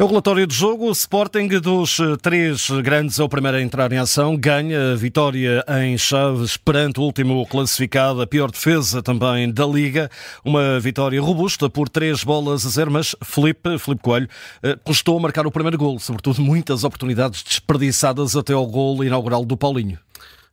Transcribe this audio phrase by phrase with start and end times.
[0.00, 0.86] É o relatório do jogo.
[0.86, 4.34] O Sporting dos eh, três grandes é o primeiro a entrar em ação.
[4.34, 8.22] Ganha vitória em Chaves perante o último classificado.
[8.22, 10.10] A pior defesa também da Liga.
[10.42, 12.90] Uma vitória robusta por três bolas a zero.
[12.90, 14.28] Mas Felipe, Felipe Coelho
[14.62, 15.98] eh, custou marcar o primeiro gol.
[15.98, 19.98] Sobretudo muitas oportunidades desperdiçadas até ao gol inaugural do Paulinho.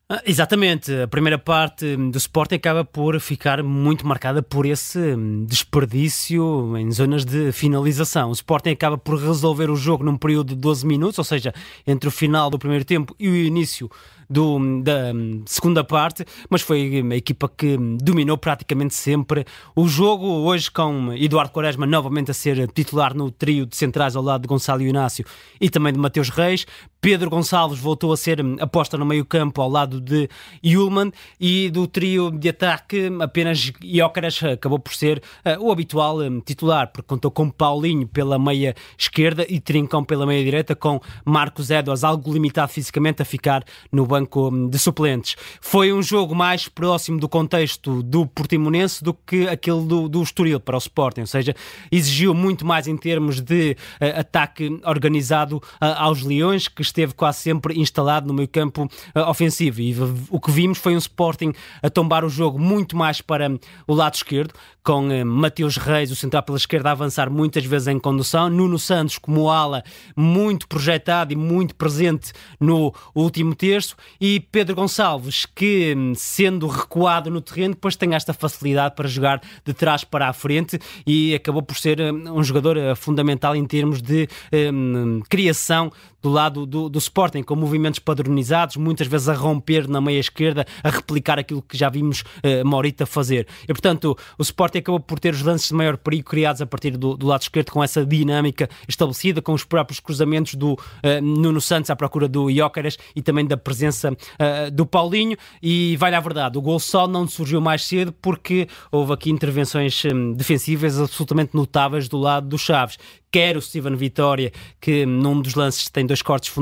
[0.09, 5.43] Ah, exatamente, a primeira parte do Sporting acaba por ficar muito marcada por esse hum,
[5.45, 8.30] desperdício em zonas de finalização.
[8.30, 11.53] O Sporting acaba por resolver o jogo num período de 12 minutos, ou seja,
[11.85, 13.89] entre o final do primeiro tempo e o início
[14.30, 20.25] do, da hum, segunda parte, mas foi a equipa que dominou praticamente sempre o jogo.
[20.25, 24.47] Hoje, com Eduardo Quaresma novamente a ser titular no trio de centrais ao lado de
[24.47, 25.25] Gonçalo Inácio
[25.59, 26.66] e também de Mateus Reis.
[26.99, 30.30] Pedro Gonçalves voltou a ser hum, aposta no meio-campo ao lado de
[30.64, 36.39] Yulman e do trio de ataque apenas Iócaras acabou por ser uh, o habitual um,
[36.39, 41.70] titular, porque contou com Paulinho pela meia esquerda e Trincão pela meia direita, com Marcos
[41.70, 45.36] Edwards algo limitado fisicamente a ficar no banco banco de suplentes.
[45.62, 50.59] Foi um jogo mais próximo do contexto do Portimonense do que aquele do, do Estoril
[50.59, 51.56] para o Sporting, ou seja,
[51.92, 55.61] exigiu muito mais em termos de uh, ataque organizado uh,
[55.98, 58.89] aos Leões, que esteve quase sempre instalado no meio campo
[59.28, 59.82] ofensivo.
[59.82, 59.86] E
[60.30, 63.49] o que vimos foi um Sporting a tombar o jogo muito mais para
[63.88, 67.88] o lado esquerdo, com uh, Mateus Reis, o central pela esquerda, a avançar muitas vezes
[67.88, 69.83] em condução, Nuno Santos como ala,
[70.15, 77.41] muito projetado e muito presente no último terço, e Pedro Gonçalves, que sendo recuado no
[77.41, 81.75] terreno, depois tem esta facilidade para jogar de trás para a frente e acabou por
[81.77, 84.27] ser um jogador eh, fundamental em termos de
[84.73, 90.00] um, criação do lado do, do Sporting, com movimentos padronizados, muitas vezes a romper na
[90.00, 93.47] meia esquerda, a replicar aquilo que já vimos uh, Maurita fazer.
[93.64, 96.92] E portanto, o Sporting acabou por ter os lances de maior perigo criados a partir
[96.98, 101.60] do, do lado esquerdo, com essa dinâmica estabelecida, com os próprios cruzamentos do uh, Nuno
[101.60, 105.38] Santos à procura do Iócaras e também da presença uh, do Paulinho.
[105.61, 110.04] E vai à verdade, o gol só não surgiu mais cedo porque houve aqui intervenções
[110.05, 112.98] um, defensivas absolutamente notáveis do lado do Chaves
[113.32, 116.54] quer o Steven Vitória, que num dos lances tem dois cortes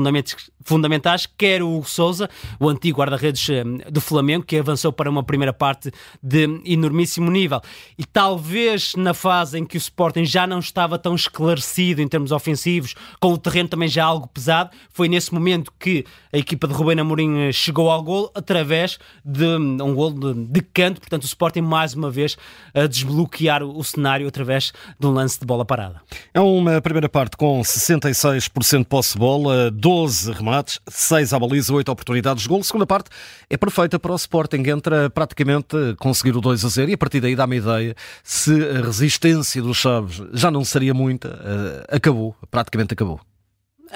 [0.66, 2.28] fundamentais, quer o Hugo Souza,
[2.58, 7.60] o antigo guarda-redes eh, do Flamengo, que avançou para uma primeira parte de enormíssimo nível.
[7.96, 12.32] E talvez na fase em que o Sporting já não estava tão esclarecido em termos
[12.32, 16.74] ofensivos, com o terreno também já algo pesado, foi nesse momento que a equipa de
[16.74, 21.26] Rubén Amorim eh, chegou ao gol através de um gol de, de canto, portanto o
[21.26, 22.36] Sporting mais uma vez
[22.74, 26.02] a desbloquear o, o cenário através de um lance de bola parada.
[26.34, 31.38] É um uma primeira parte com 66% de posse de bola, 12 remates, 6 à
[31.38, 32.60] baliza, 8 oportunidades de gol.
[32.60, 33.10] A segunda parte
[33.48, 36.98] é perfeita para o Sporting, entra praticamente a conseguir o 2 a 0 e a
[36.98, 42.34] partir daí dá-me ideia se a resistência dos Chaves já não seria muita, eh, acabou,
[42.50, 43.20] praticamente acabou.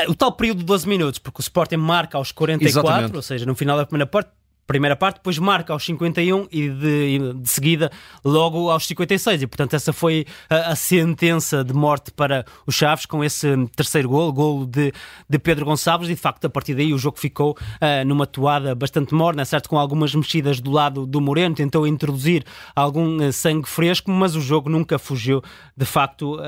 [0.09, 3.17] O tal período de 12 minutos, porque o Sporting marca aos 44, Exatamente.
[3.17, 4.31] ou seja, no final da primeira parte,
[4.71, 7.91] primeira parte, depois marca aos 51 e de, de seguida
[8.25, 9.43] logo aos 56.
[9.43, 14.09] E portanto, essa foi a, a, sentença de morte para os Chaves com esse terceiro
[14.09, 14.93] gol, gol de,
[15.29, 16.09] de Pedro Gonçalves.
[16.09, 19.69] E de facto, a partir daí, o jogo ficou uh, numa toada bastante morna, certo?
[19.69, 22.45] Com algumas mexidas do lado do Moreno, tentou introduzir
[22.77, 25.43] algum uh, sangue fresco, mas o jogo nunca fugiu
[25.77, 26.41] de facto uh,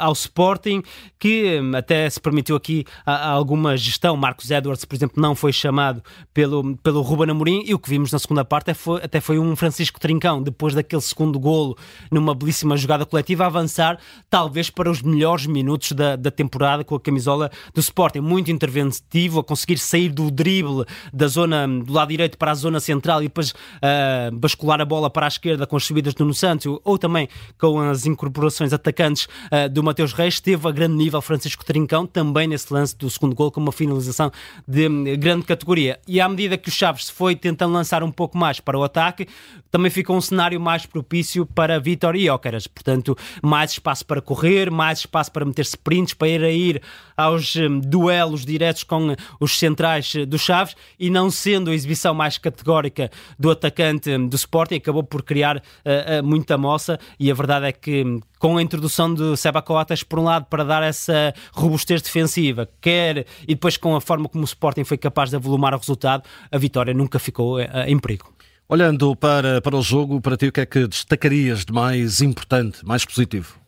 [0.00, 0.82] ao Sporting,
[1.16, 4.16] que até se permitiu aqui alguma gestão.
[4.16, 6.02] Marcos Edwards, por exemplo, não foi chamado
[6.34, 9.38] pelo, pelo Ruben Amorim E o que vimos na segunda parte é foi, até foi
[9.38, 11.76] um Francisco Trincão, depois daquele segundo golo,
[12.10, 13.98] numa belíssima jogada coletiva, a avançar
[14.30, 18.20] talvez para os melhores minutos da, da temporada com a camisola do Sporting.
[18.20, 22.80] Muito interventivo, a conseguir sair do drible da zona do lado direito para a zona
[22.80, 26.34] central e depois uh, bascular a bola para a esquerda com as subidas do Nuno
[26.34, 30.34] Santos ou também com as incorporações atacantes uh, do Mateus Reis.
[30.34, 34.30] Esteve a grande nível Francisco Trincão, também nesse lance do segundo gol, com uma finalização
[34.66, 35.98] de grande categoria.
[36.06, 39.26] E à medida que o Chaves foi tentando lançar um pouco mais para o ataque,
[39.70, 42.66] também fica um cenário mais propício para Vitor e Ócaras.
[42.66, 46.82] Portanto, mais espaço para correr, mais espaço para meter sprints, para ir a ir
[47.16, 52.38] aos um, duelos diretos com os centrais do Chaves e não sendo a exibição mais
[52.38, 57.66] categórica do atacante do Sporting, acabou por criar uh, uh, muita moça e a verdade
[57.66, 61.32] é que hum, com a introdução de Seba Coates, por um lado, para dar essa
[61.52, 65.72] robustez defensiva, quer e depois com a forma como o Sporting foi capaz de avolumar
[65.72, 68.34] o resultado, a vitória nunca ficou uh, em perigo.
[68.68, 72.84] Olhando para, para o jogo, para ti, o que é que destacarias de mais importante,
[72.84, 73.61] mais positivo?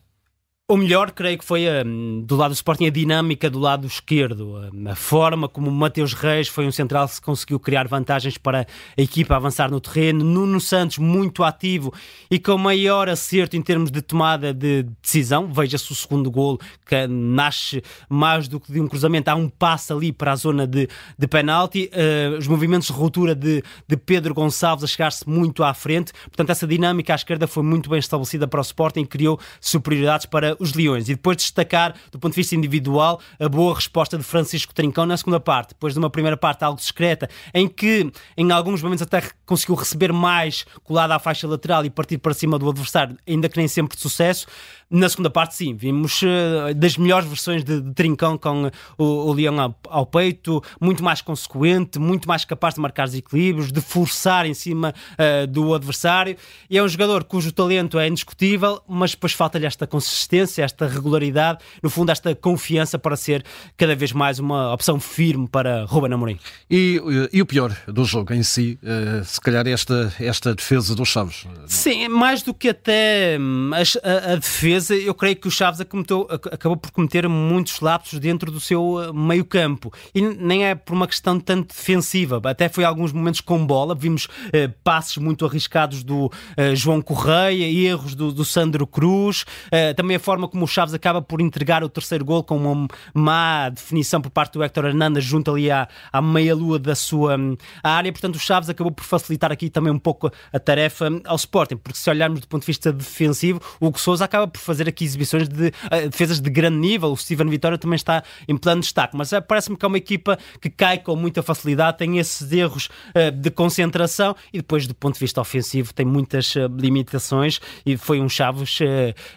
[0.67, 4.67] O melhor, creio que foi um, do lado do Sporting a dinâmica do lado esquerdo,
[4.73, 8.65] hum, a forma como o Mateus Reis foi um central que conseguiu criar vantagens para
[8.97, 11.93] a equipa avançar no terreno, Nuno Santos muito ativo
[12.31, 15.53] e com maior acerto em termos de tomada de decisão.
[15.53, 19.93] Veja-se o segundo golo que nasce mais do que de um cruzamento, há um passo
[19.93, 24.33] ali para a zona de, de penalti, uh, os movimentos de ruptura de, de Pedro
[24.33, 28.47] Gonçalves a chegar-se muito à frente, portanto essa dinâmica à esquerda foi muito bem estabelecida
[28.47, 31.09] para o Sporting e criou superioridades para os Leões.
[31.09, 35.17] E depois destacar, do ponto de vista individual, a boa resposta de Francisco Trincão na
[35.17, 35.69] segunda parte.
[35.69, 40.11] Depois de uma primeira parte algo discreta, em que em alguns momentos até conseguiu receber
[40.11, 43.95] mais colado à faixa lateral e partir para cima do adversário, ainda que nem sempre
[43.95, 44.47] de sucesso.
[44.89, 49.33] Na segunda parte, sim, vimos uh, das melhores versões de, de Trincão com o, o
[49.33, 53.81] Leão ao, ao, peito, muito mais consequente, muito mais capaz de marcar os equilíbrios, de
[53.81, 56.37] forçar em cima uh, do adversário.
[56.69, 61.59] E é um jogador cujo talento é indiscutível, mas depois falta-lhe esta consistência, esta regularidade,
[61.81, 63.43] no fundo, esta confiança para ser
[63.77, 66.39] cada vez mais uma opção firme para Ruben Amorim.
[66.69, 67.01] E,
[67.31, 71.45] e o pior do jogo em si, uh, se calhar, esta, esta defesa dos Chaves?
[71.67, 76.27] Sim, mais do que até hum, a, a defesa eu creio que o Chaves acometou,
[76.29, 79.91] acabou por cometer muitos lapsos dentro do seu eh, meio-campo.
[80.13, 83.95] E nem é por uma questão tanto defensiva, até foi alguns momentos com bola.
[83.95, 89.93] Vimos eh, passes muito arriscados do eh, João Correia, erros do, do Sandro Cruz, eh,
[89.93, 93.69] também a forma como o Chaves acaba por entregar o terceiro gol com uma má
[93.69, 98.11] definição por parte do Héctor Hernandes junto ali à, à meia-lua da sua hum, área.
[98.11, 101.97] Portanto, o Chaves acabou por facilitar aqui também um pouco a tarefa ao Sporting, porque
[101.97, 105.47] se olharmos do ponto de vista defensivo, o Hugo Souza acaba por fazer aqui exibições
[105.47, 107.11] de uh, defesas de grande nível.
[107.11, 109.97] O Steven Vitória também está em plano de destaque, mas uh, parece-me que é uma
[109.97, 114.95] equipa que cai com muita facilidade, tem esses erros uh, de concentração e depois, do
[114.95, 118.79] ponto de vista ofensivo, tem muitas limitações e foi um Chaves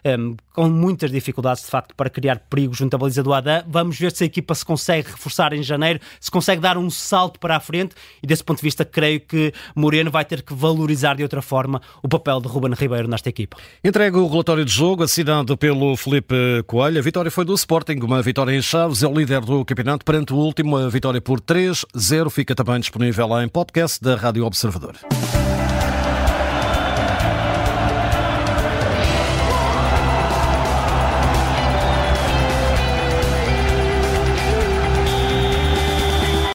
[0.05, 3.63] um, com muitas dificuldades, de facto, para criar perigo junto à baliza do Adam.
[3.69, 7.39] Vamos ver se a equipa se consegue reforçar em janeiro, se consegue dar um salto
[7.39, 11.15] para a frente e, desse ponto de vista, creio que Moreno vai ter que valorizar
[11.15, 13.59] de outra forma o papel de Ruben Ribeiro nesta equipa.
[13.85, 16.35] Entrega o relatório de jogo, assinado pelo Felipe
[16.67, 16.99] Coelho.
[16.99, 20.33] A vitória foi do Sporting, uma vitória em Chaves, é o líder do campeonato perante
[20.33, 22.31] o último, a vitória por 3-0.
[22.31, 24.97] Fica também disponível em podcast da Rádio Observador.